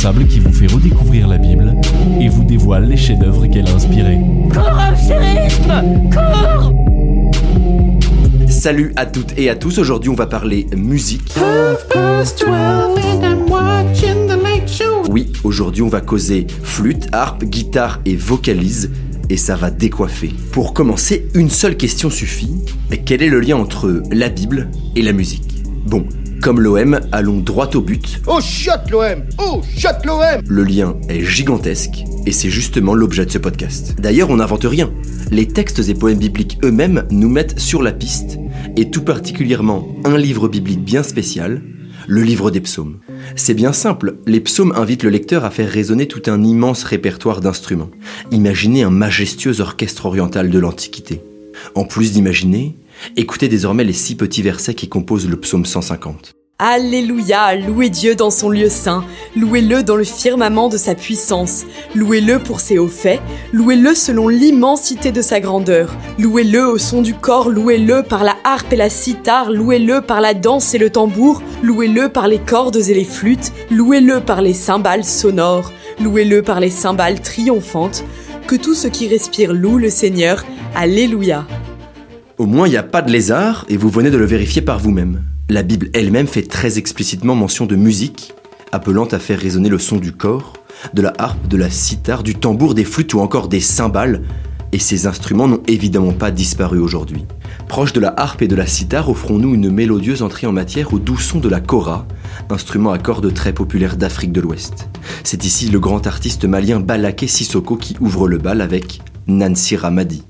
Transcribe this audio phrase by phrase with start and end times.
[0.00, 1.74] responsable qui vous fait redécouvrir la Bible
[2.22, 4.18] et vous dévoile les chefs-d'œuvre qu'elle a inspirés.
[8.48, 11.34] Salut à toutes et à tous, aujourd'hui on va parler musique.
[15.10, 18.90] Oui, aujourd'hui on va causer flûte, harpe, guitare et vocalise
[19.28, 20.32] et ça va décoiffer.
[20.52, 22.54] Pour commencer, une seule question suffit.
[23.04, 25.62] Quel est le lien entre la Bible et la musique?
[25.84, 26.06] Bon,
[26.40, 28.20] comme l'OM, allons droit au but.
[28.26, 33.30] Oh shot l'OM Oh shot l'OM Le lien est gigantesque et c'est justement l'objet de
[33.30, 33.94] ce podcast.
[34.00, 34.90] D'ailleurs, on n'invente rien.
[35.30, 38.38] Les textes et poèmes bibliques eux-mêmes nous mettent sur la piste
[38.76, 41.62] et tout particulièrement un livre biblique bien spécial,
[42.08, 42.98] le livre des psaumes.
[43.36, 47.40] C'est bien simple, les psaumes invitent le lecteur à faire résonner tout un immense répertoire
[47.40, 47.90] d'instruments.
[48.32, 51.22] Imaginez un majestueux orchestre oriental de l'Antiquité.
[51.74, 52.76] En plus d'imaginer,
[53.16, 56.34] écoutez désormais les six petits versets qui composent le psaume 150.
[56.62, 59.02] Alléluia, louez Dieu dans son lieu saint,
[59.34, 63.18] louez-le dans le firmament de sa puissance, louez-le pour ses hauts faits,
[63.54, 68.74] louez-le selon l'immensité de sa grandeur, louez-le au son du corps, louez-le par la harpe
[68.74, 72.92] et la cithare, louez-le par la danse et le tambour, louez-le par les cordes et
[72.92, 78.04] les flûtes, louez-le par les cymbales sonores, louez-le par les cymbales triomphantes,
[78.46, 81.46] que tout ce qui respire loue le Seigneur, Alléluia.
[82.40, 84.78] Au moins, il n'y a pas de lézard et vous venez de le vérifier par
[84.78, 85.24] vous-même.
[85.50, 88.32] La Bible elle-même fait très explicitement mention de musique,
[88.72, 90.54] appelant à faire résonner le son du corps,
[90.94, 94.22] de la harpe, de la cithare, du tambour, des flûtes ou encore des cymbales,
[94.72, 97.26] et ces instruments n'ont évidemment pas disparu aujourd'hui.
[97.68, 100.98] Proche de la harpe et de la cithare, offrons-nous une mélodieuse entrée en matière au
[100.98, 102.06] doux son de la kora,
[102.48, 104.88] instrument à cordes très populaire d'Afrique de l'Ouest.
[105.24, 110.22] C'est ici le grand artiste malien Balaké Sissoko qui ouvre le bal avec Nancy Ramadi.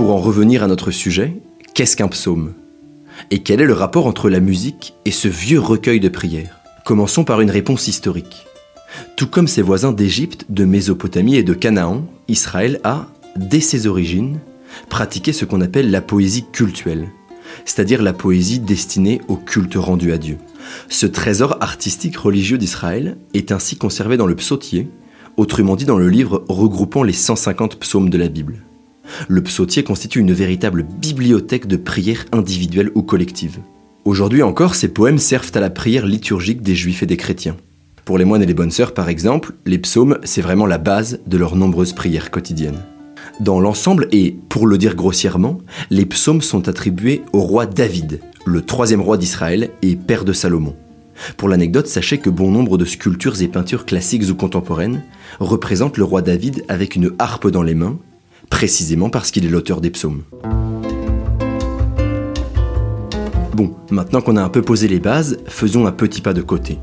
[0.00, 1.42] Pour en revenir à notre sujet,
[1.74, 2.54] qu'est-ce qu'un psaume?
[3.30, 6.60] Et quel est le rapport entre la musique et ce vieux recueil de prières?
[6.86, 8.46] Commençons par une réponse historique.
[9.14, 14.40] Tout comme ses voisins d'Égypte, de Mésopotamie et de Canaan, Israël a, dès ses origines,
[14.88, 17.10] pratiqué ce qu'on appelle la poésie cultuelle,
[17.66, 20.38] c'est-à-dire la poésie destinée au culte rendu à Dieu.
[20.88, 24.88] Ce trésor artistique religieux d'Israël est ainsi conservé dans le psautier,
[25.36, 28.64] autrement dit dans le livre regroupant les 150 psaumes de la Bible.
[29.28, 33.58] Le psautier constitue une véritable bibliothèque de prières individuelles ou collectives.
[34.04, 37.56] Aujourd'hui encore, ces poèmes servent à la prière liturgique des juifs et des chrétiens.
[38.04, 41.20] Pour les moines et les bonnes sœurs, par exemple, les psaumes, c'est vraiment la base
[41.26, 42.82] de leurs nombreuses prières quotidiennes.
[43.40, 45.58] Dans l'ensemble, et pour le dire grossièrement,
[45.90, 50.74] les psaumes sont attribués au roi David, le troisième roi d'Israël et père de Salomon.
[51.36, 55.02] Pour l'anecdote, sachez que bon nombre de sculptures et peintures classiques ou contemporaines
[55.38, 57.98] représentent le roi David avec une harpe dans les mains,
[58.50, 60.22] précisément parce qu'il est l'auteur des psaumes.
[63.54, 66.78] Bon, maintenant qu'on a un peu posé les bases, faisons un petit pas de côté.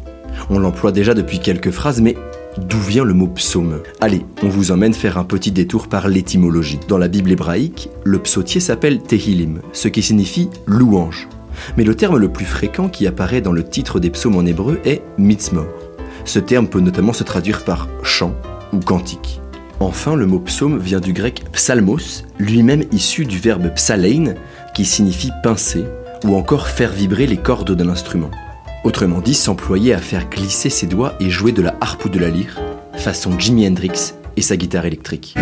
[0.50, 2.16] On l'emploie déjà depuis quelques phrases, mais
[2.58, 3.82] d'où vient le mot psaume?
[4.02, 6.80] Allez, on vous emmène faire un petit détour par l'étymologie.
[6.88, 11.28] Dans la Bible hébraïque, le psautier s'appelle Tehillim, ce qui signifie louange.
[11.78, 14.80] Mais le terme le plus fréquent qui apparaît dans le titre des psaumes en hébreu
[14.86, 15.68] est mitzmor.
[16.26, 18.36] Ce terme peut notamment se traduire par chant
[18.74, 19.42] ou cantique.
[19.80, 24.34] Enfin, le mot psaume vient du grec psalmos, lui-même issu du verbe psalein,
[24.74, 25.86] qui signifie pincer
[26.24, 28.32] ou encore faire vibrer les cordes d'un instrument.
[28.84, 32.18] Autrement dit, s'employer à faire glisser ses doigts et jouer de la harpe ou de
[32.18, 32.60] la lyre,
[32.94, 35.36] façon Jimi Hendrix et sa guitare électrique.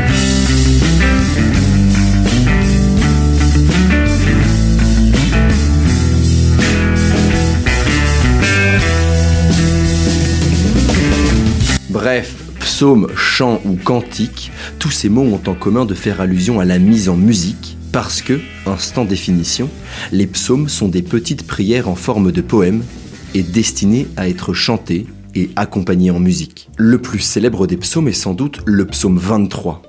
[11.90, 16.66] Bref, psaume, chant ou cantique, tous ces mots ont en commun de faire allusion à
[16.66, 19.70] la mise en musique, parce que, instant définition,
[20.12, 22.84] les psaumes sont des petites prières en forme de poèmes
[23.36, 26.72] et destinées à être chantées et accompagnées en musique.
[26.76, 29.84] Le plus célèbre des psaumes est sans doute le psaume 23.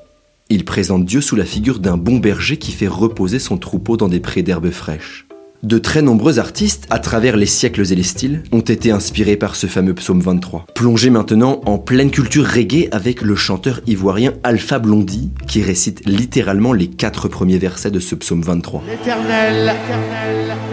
[0.51, 4.09] Il présente Dieu sous la figure d'un bon berger qui fait reposer son troupeau dans
[4.09, 5.26] des prés d'herbes fraîches.
[5.67, 9.57] De très nombreux artistes, à travers les siècles et les styles, ont été inspirés par
[9.57, 10.67] ce fameux psaume 23.
[10.77, 16.73] Plongez maintenant en pleine culture reggae avec le chanteur ivoirien Alpha Blondy, qui récite littéralement
[16.73, 18.85] les quatre premiers versets de ce psaume 23.
[18.89, 19.75] L'éternel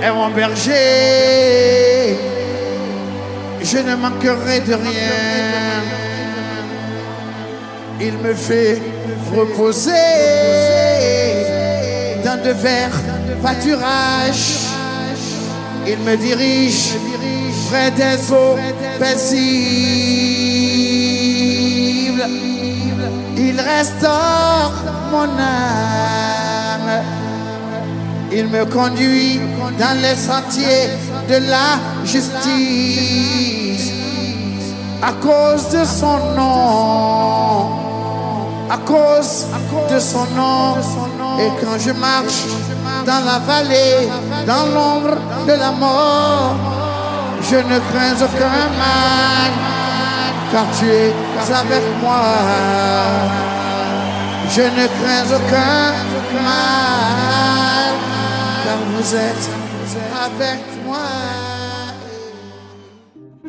[0.04, 0.72] est mon berger,
[3.64, 5.82] je ne manquerai de rien.
[8.00, 8.80] Il me fait
[9.36, 9.92] reposer
[12.46, 12.92] de vert
[13.42, 14.73] pâturage.
[15.86, 16.96] Il me dirige
[17.70, 18.58] près des eaux
[19.00, 19.44] paisibles.
[23.38, 24.74] Il restaure
[25.12, 27.04] mon âme.
[28.32, 29.40] Il me conduit
[29.78, 30.90] dans les sentiers
[31.30, 33.92] de la justice
[35.02, 37.53] à cause de son nom.
[38.70, 39.46] À cause
[39.92, 40.78] de son nom.
[41.40, 42.46] Et quand je marche
[43.06, 44.10] dans la vallée,
[44.46, 45.18] dans l'ombre
[45.48, 46.56] de la mort,
[47.42, 49.52] je ne crains aucun mal,
[50.52, 51.14] car tu es
[51.54, 52.22] avec moi.
[54.50, 55.92] Je ne crains aucun
[56.44, 57.94] mal,
[58.64, 59.50] car vous êtes
[60.26, 61.43] avec moi.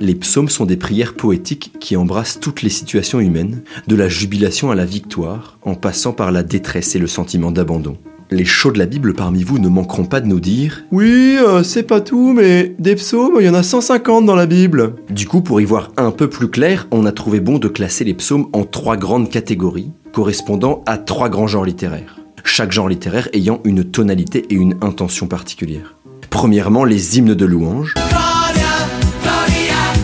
[0.04, 4.70] Les psaumes sont des prières poétiques qui embrassent toutes les situations humaines, de la jubilation
[4.70, 7.96] à la victoire, en passant par la détresse et le sentiment d'abandon.
[8.30, 11.62] Les chauds de la Bible parmi vous ne manqueront pas de nous dire Oui, euh,
[11.62, 14.96] c'est pas tout, mais des psaumes, il y en a 150 dans la Bible.
[15.08, 18.04] Du coup, pour y voir un peu plus clair, on a trouvé bon de classer
[18.04, 22.20] les psaumes en trois grandes catégories, correspondant à trois grands genres littéraires.
[22.44, 25.96] Chaque genre littéraire ayant une tonalité et une intention particulière.
[26.28, 27.94] Premièrement, les hymnes de louange.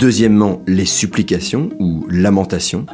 [0.01, 2.87] Deuxièmement, les supplications ou lamentations.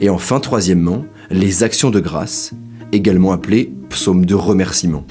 [0.00, 2.52] Et enfin, troisièmement, les actions de grâce,
[2.92, 5.04] également appelées psaumes de remerciement.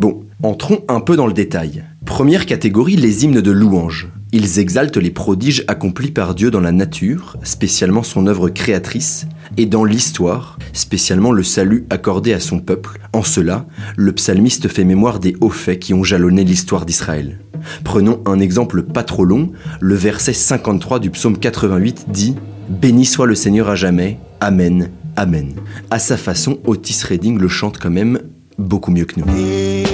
[0.00, 1.84] Bon, entrons un peu dans le détail.
[2.04, 4.08] Première catégorie, les hymnes de louange.
[4.30, 9.26] Ils exaltent les prodiges accomplis par Dieu dans la nature, spécialement son œuvre créatrice,
[9.56, 13.00] et dans l'histoire, spécialement le salut accordé à son peuple.
[13.14, 13.66] En cela,
[13.96, 17.38] le psalmiste fait mémoire des hauts faits qui ont jalonné l'histoire d'Israël.
[17.84, 22.34] Prenons un exemple pas trop long, le verset 53 du psaume 88 dit
[22.68, 25.54] Béni soit le Seigneur à jamais, Amen, Amen.
[25.90, 28.20] À sa façon, Otis Redding le chante quand même
[28.58, 29.87] beaucoup mieux que nous.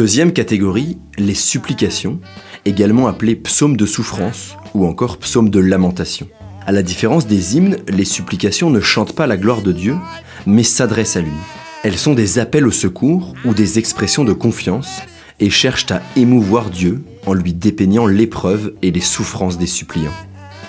[0.00, 2.20] Deuxième catégorie, les supplications,
[2.64, 6.26] également appelées psaumes de souffrance ou encore psaumes de lamentation.
[6.64, 9.96] À la différence des hymnes, les supplications ne chantent pas la gloire de Dieu,
[10.46, 11.36] mais s'adressent à lui.
[11.84, 15.02] Elles sont des appels au secours ou des expressions de confiance
[15.38, 20.16] et cherchent à émouvoir Dieu en lui dépeignant l'épreuve et les souffrances des suppliants.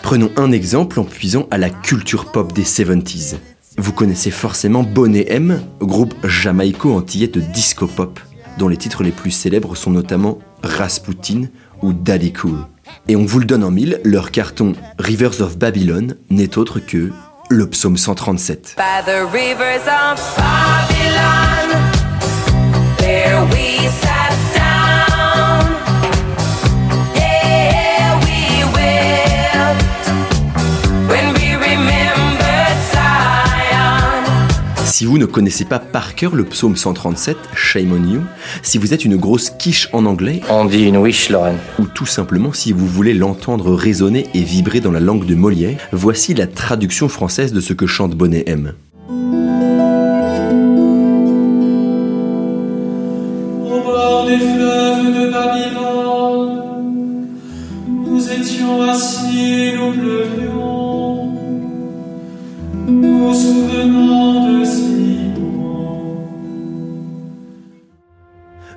[0.01, 3.35] Prenons un exemple en puisant à la culture pop des 70s.
[3.77, 8.19] Vous connaissez forcément Bonnet M, groupe jamaïco-antillais de disco pop,
[8.57, 11.43] dont les titres les plus célèbres sont notamment Rasputin
[11.81, 12.65] ou Daddy Cool.
[13.07, 17.11] Et on vous le donne en mille, leur carton Rivers of Babylon n'est autre que
[17.49, 18.75] le psaume 137.
[18.77, 21.79] By the rivers of Babylon,
[22.97, 23.71] there we
[35.01, 38.21] Si vous ne connaissez pas par cœur le psaume 137, shame on you,
[38.61, 41.57] si vous êtes une grosse quiche en anglais, On dit une wish, Lorraine.
[41.79, 45.79] ou tout simplement si vous voulez l'entendre résonner et vibrer dans la langue de Molière,
[45.91, 48.73] voici la traduction française de ce que chante Bonnet M.
[49.09, 49.13] Au
[53.83, 56.61] bord des fleuves de Babylone,
[58.05, 60.40] nous étions assis et nous pleurions,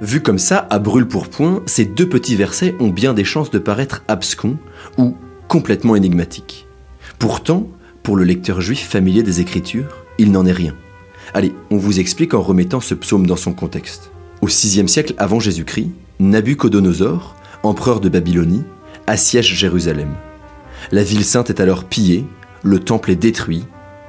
[0.04, 3.50] Vu comme ça, à brûle pour point, ces deux petits versets ont bien des chances
[3.50, 4.58] de paraître abscons
[4.98, 5.16] ou
[5.48, 6.66] complètement énigmatiques.
[7.18, 7.68] Pourtant,
[8.02, 10.74] pour le lecteur juif familier des Écritures, il n'en est rien.
[11.32, 14.10] Allez, on vous explique en remettant ce psaume dans son contexte.
[14.42, 18.64] Au VIe siècle avant Jésus-Christ, Nabuchodonosor, empereur de Babylonie,
[19.06, 20.12] assiège Jérusalem.
[20.92, 22.26] La ville sainte est alors pillée,
[22.62, 23.64] le temple est détruit,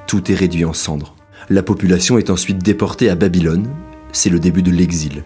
[0.06, 1.16] tout est réduit en cendres.
[1.48, 3.70] La population est ensuite déportée à Babylone,
[4.12, 5.22] c'est le début de l'exil.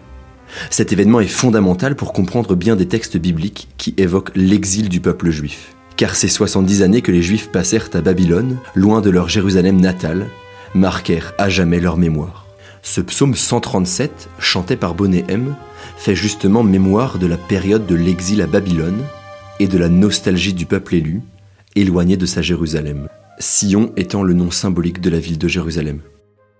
[0.69, 5.29] Cet événement est fondamental pour comprendre bien des textes bibliques qui évoquent l'exil du peuple
[5.29, 5.75] juif.
[5.97, 10.27] Car ces 70 années que les juifs passèrent à Babylone, loin de leur Jérusalem natale,
[10.73, 12.45] marquèrent à jamais leur mémoire.
[12.83, 15.55] Ce psaume 137, chanté par Bonnet M,
[15.97, 19.03] fait justement mémoire de la période de l'exil à Babylone
[19.59, 21.21] et de la nostalgie du peuple élu,
[21.75, 23.07] éloigné de sa Jérusalem.
[23.37, 25.99] Sion étant le nom symbolique de la ville de Jérusalem.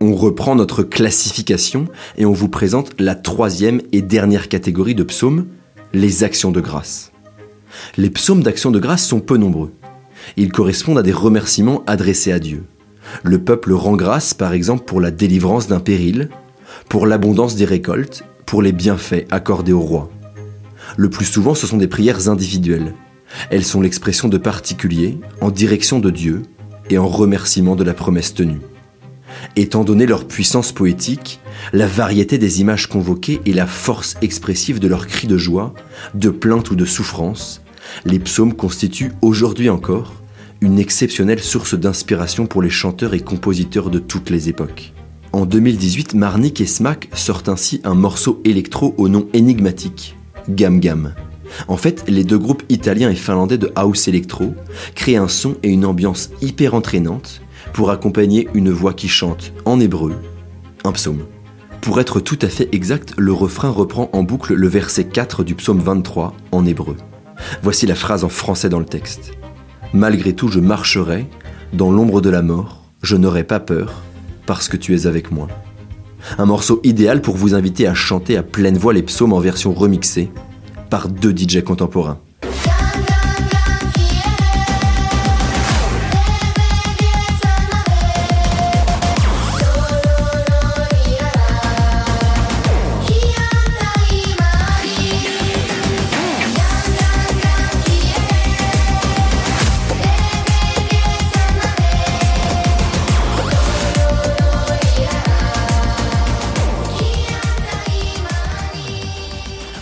[0.04, 1.86] On reprend notre classification
[2.18, 5.46] et on vous présente la troisième et dernière catégorie de psaumes,
[5.94, 7.12] les actions de grâce.
[7.98, 9.72] Les psaumes d'action de grâce sont peu nombreux.
[10.38, 12.64] Ils correspondent à des remerciements adressés à Dieu.
[13.22, 16.30] Le peuple rend grâce par exemple pour la délivrance d'un péril,
[16.90, 20.10] pour l'abondance des récoltes, pour les bienfaits accordés au roi.
[20.98, 22.96] Le plus souvent ce sont des prières individuelles.
[23.52, 26.42] Elles sont l'expression de particuliers en direction de Dieu
[26.90, 28.62] et en remerciement de la promesse tenue.
[29.56, 31.40] Étant donné leur puissance poétique,
[31.74, 35.74] la variété des images convoquées et la force expressive de leurs cris de joie,
[36.14, 37.62] de plainte ou de souffrance,
[38.06, 40.14] les psaumes constituent aujourd'hui encore
[40.62, 44.94] une exceptionnelle source d'inspiration pour les chanteurs et compositeurs de toutes les époques.
[45.34, 50.16] En 2018, Marnik et Smack sortent ainsi un morceau électro au nom énigmatique,
[50.50, 51.14] Gam Gam.
[51.68, 54.54] En fait, les deux groupes italiens et finlandais de house electro
[54.94, 57.42] créent un son et une ambiance hyper entraînante
[57.74, 60.14] pour accompagner une voix qui chante en hébreu
[60.84, 61.26] un psaume.
[61.82, 65.56] Pour être tout à fait exact, le refrain reprend en boucle le verset 4 du
[65.56, 66.96] psaume 23 en hébreu.
[67.64, 69.32] Voici la phrase en français dans le texte.
[69.94, 71.28] Malgré tout, je marcherai
[71.74, 74.04] dans l'ombre de la mort, je n'aurai pas peur,
[74.46, 75.48] parce que tu es avec moi.
[76.38, 79.74] Un morceau idéal pour vous inviter à chanter à pleine voix les psaumes en version
[79.74, 80.30] remixée
[80.90, 82.20] par deux DJ contemporains.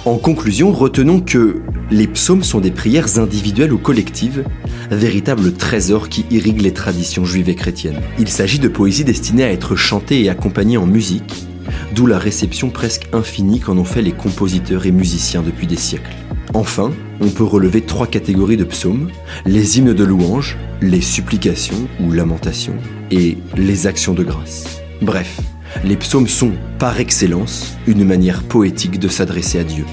[0.10, 1.62] En conclusion, retenons que
[1.92, 4.44] les psaumes sont des prières individuelles ou collectives,
[4.90, 8.02] véritables trésors qui irriguent les traditions juives et chrétiennes.
[8.18, 11.46] Il s'agit de poésie destinée à être chantée et accompagnée en musique,
[11.94, 16.16] d'où la réception presque infinie qu'en ont fait les compositeurs et musiciens depuis des siècles.
[16.56, 19.12] Enfin, on peut relever trois catégories de psaumes,
[19.46, 22.78] les hymnes de louange, les supplications ou lamentations,
[23.12, 24.82] et les actions de grâce.
[25.04, 25.40] Bref,
[25.84, 29.86] les psaumes sont, par excellence, une manière poétique de s'adresser à Dieu.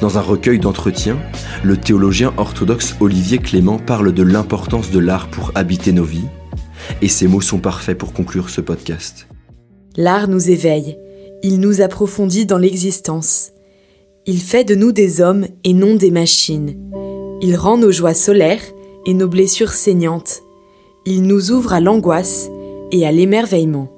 [0.00, 1.18] Dans un recueil d'entretiens,
[1.62, 6.28] le théologien orthodoxe Olivier Clément parle de l'importance de l'art pour habiter nos vies,
[7.02, 9.28] et ces mots sont parfaits pour conclure ce podcast.
[9.96, 10.96] L'art nous éveille,
[11.42, 13.50] il nous approfondit dans l'existence.
[14.26, 16.76] Il fait de nous des hommes et non des machines.
[17.40, 18.62] Il rend nos joies solaires
[19.06, 20.42] et nos blessures saignantes.
[21.06, 22.48] Il nous ouvre à l'angoisse
[22.92, 23.92] et à l'émerveillement.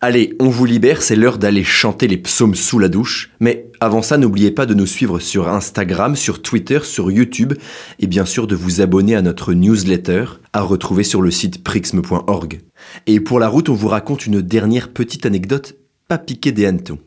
[0.00, 3.30] Allez, on vous libère, c'est l'heure d'aller chanter les psaumes sous la douche.
[3.38, 7.54] Mais avant ça, n'oubliez pas de nous suivre sur Instagram, sur Twitter, sur YouTube
[7.98, 12.60] et bien sûr de vous abonner à notre newsletter à retrouver sur le site prixme.org.
[13.08, 15.74] Et pour la route, on vous raconte une dernière petite anecdote
[16.06, 17.00] pas piquée des hannetons.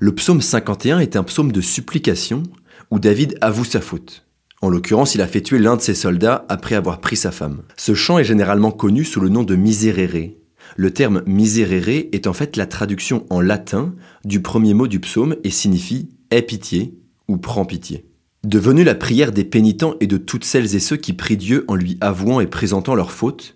[0.00, 2.44] Le psaume 51 est un psaume de supplication
[2.90, 4.24] où David avoue sa faute.
[4.62, 7.60] En l'occurrence, il a fait tuer l'un de ses soldats après avoir pris sa femme.
[7.76, 10.30] Ce chant est généralement connu sous le nom de miserere,
[10.76, 13.94] le terme miserere est en fait la traduction en latin
[14.24, 16.94] du premier mot du psaume et signifie aie pitié
[17.28, 18.06] ou prends pitié.
[18.44, 21.74] Devenu la prière des pénitents et de toutes celles et ceux qui prient Dieu en
[21.74, 23.54] lui avouant et présentant leurs fautes,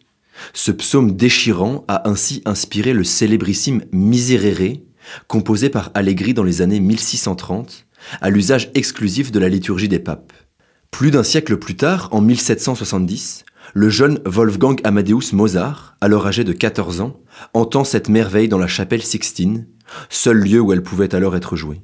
[0.53, 4.79] ce psaume déchirant a ainsi inspiré le célébrissime Miserere,
[5.29, 7.87] composé par Allegri dans les années 1630,
[8.21, 10.33] à l'usage exclusif de la liturgie des papes.
[10.91, 16.53] Plus d'un siècle plus tard, en 1770, le jeune Wolfgang Amadeus Mozart, alors âgé de
[16.53, 17.21] 14 ans,
[17.55, 19.67] entend cette merveille dans la chapelle Sixtine,
[20.09, 21.81] seul lieu où elle pouvait alors être jouée.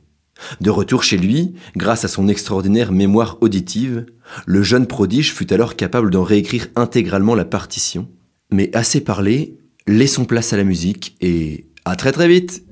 [0.60, 4.06] De retour chez lui, grâce à son extraordinaire mémoire auditive,
[4.44, 8.08] le jeune prodige fut alors capable d'en réécrire intégralement la partition.
[8.50, 12.65] Mais assez parlé, laissons place à la musique et à très très vite